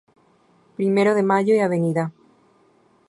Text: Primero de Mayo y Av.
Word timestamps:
Primero 0.77 1.13
de 1.13 1.21
Mayo 1.21 1.53
y 1.53 1.59
Av. 1.59 2.11